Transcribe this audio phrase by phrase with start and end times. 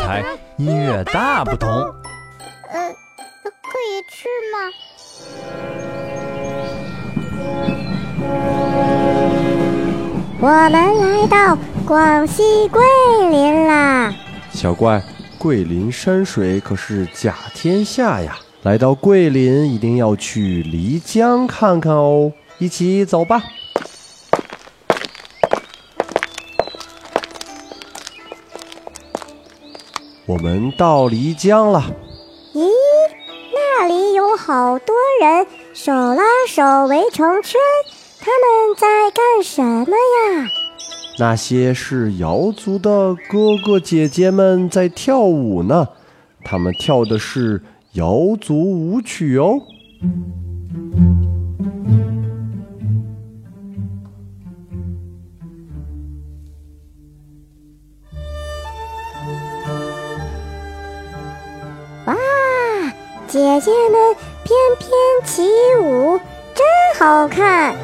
[0.00, 0.24] 台
[0.56, 1.68] 音乐大不同。
[1.70, 2.94] 呃，
[3.62, 4.58] 可以吃吗？
[10.40, 12.80] 我们来到广西桂
[13.30, 14.14] 林啦！
[14.52, 15.02] 小怪，
[15.36, 18.38] 桂林山水可是甲天下呀！
[18.62, 23.42] 来到桂林一定要去漓江看看哦，一起走吧。
[30.28, 31.82] 我们到漓江了。
[32.52, 32.68] 咦，
[33.54, 37.58] 那里有好多人手拉手围成圈，
[38.20, 40.46] 他们在干什么呀？
[41.18, 45.88] 那些是瑶族的哥哥姐姐们在跳舞呢，
[46.44, 47.62] 他们跳的是
[47.94, 49.58] 瑶族舞曲哦。
[63.28, 64.88] 姐姐们翩翩
[65.22, 65.46] 起
[65.82, 66.18] 舞，
[66.54, 66.64] 真
[66.98, 67.76] 好看！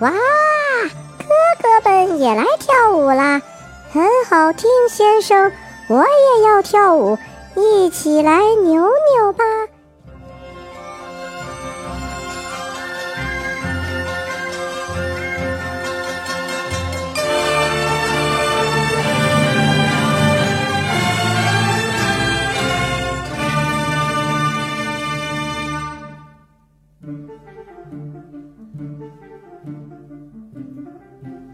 [0.00, 3.42] 哇，哥哥们也来跳舞啦，
[3.92, 5.50] 很好听，先生，
[5.88, 7.18] 我也要跳舞，
[7.56, 9.44] 一起来扭扭吧。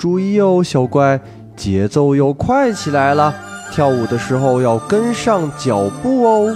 [0.05, 1.19] 注意哦，小怪，
[1.57, 3.35] 节奏要快起来了，
[3.73, 6.55] 跳舞的时候要跟上脚步哦。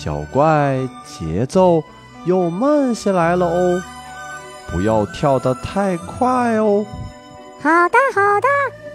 [0.00, 1.82] 小怪，节奏
[2.24, 3.82] 又慢下来了哦，
[4.70, 6.86] 不要跳得太快哦。
[7.60, 8.87] 好的，好的。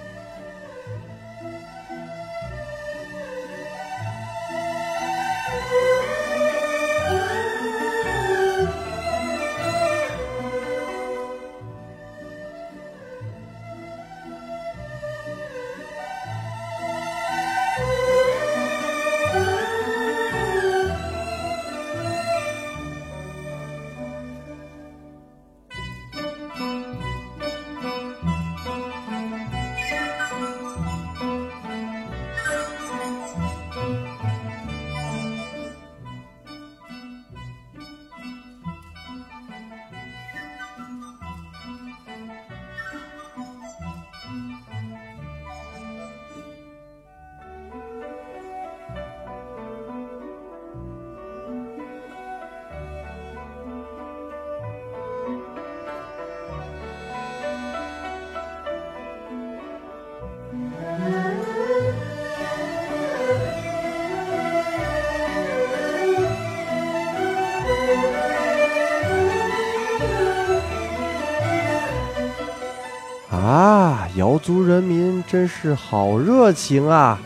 [73.36, 77.20] 啊，瑶族人民真是好热情啊！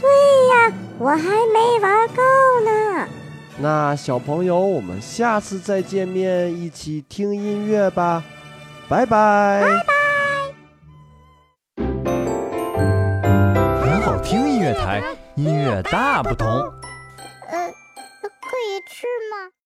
[0.00, 0.08] 对
[0.50, 2.22] 呀，我还没玩够
[2.64, 3.08] 呢。
[3.58, 8.22] 那小朋友，我们下次再见面，一起听音乐吧，
[8.88, 9.62] 拜拜。
[9.62, 9.92] 拜拜。
[13.80, 15.02] 很好听音乐台，
[15.36, 16.48] 音乐大不同。